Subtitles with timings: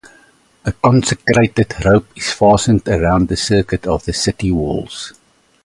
[0.65, 5.13] A consecrated rope is fastened around the circuit of the city walls.